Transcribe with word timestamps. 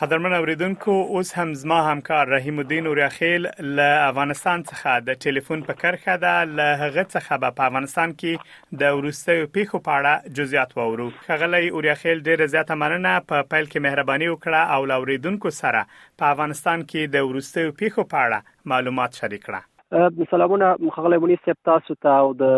قدرمن 0.00 0.32
اوریدونکو 0.32 0.90
اوس 0.90 1.32
هم 1.34 1.54
زما 1.54 1.82
همکار 1.82 2.26
رحیم 2.26 2.58
الدین 2.58 2.86
اوریاخیل 2.86 3.48
له 3.60 4.02
افغانستان 4.08 4.62
څخه 4.62 4.90
د 5.06 5.14
ټلیفون 5.24 5.60
په 5.68 5.72
کرخه 5.82 6.16
ده 6.16 6.34
له 6.58 6.66
هغه 6.82 7.04
څخه 7.14 7.32
په 7.42 7.46
افغانستان 7.68 8.14
کې 8.20 8.32
د 8.82 8.94
ورستیو 8.98 9.48
پیښو 9.56 9.78
په 9.86 9.92
اړه 9.98 10.34
جزئیات 10.40 10.76
وورو 10.78 11.08
خغلی 11.26 11.68
اوریاخیل 11.78 12.18
ډیره 12.30 12.50
زیاته 12.54 12.74
مننه 12.84 13.12
په 13.28 13.36
پا 13.42 13.48
پیل 13.56 13.66
کې 13.72 13.84
مهرباني 13.88 14.28
وکړه 14.28 14.60
او 14.78 14.84
له 14.84 14.94
اوریدونکو 15.02 15.50
سره 15.60 15.82
په 16.18 16.24
افغانستان 16.34 16.86
کې 16.90 17.10
د 17.16 17.26
ورستیو 17.30 17.74
پیښو 17.82 18.02
په 18.12 18.16
اړه 18.26 18.38
معلومات 18.74 19.20
شریک 19.22 19.42
کړه 19.48 19.60
سلامونه 20.30 20.76
خغلی 20.92 21.16
مونی 21.16 21.38
صاحب 21.44 21.56
تاسو 21.68 21.94
ته 22.06 22.16
او 22.24 22.32
د 22.40 22.48